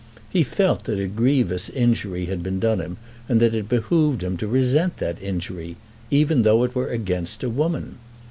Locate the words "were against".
6.73-7.43